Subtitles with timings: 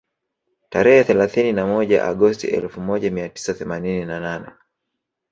[0.69, 4.47] Tarehe thelathini na moja Agosti elfu moja mia tisa themanini na nane